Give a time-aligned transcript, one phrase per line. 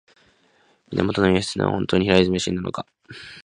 [0.89, 2.87] 源義経は本当に平泉で死んだのか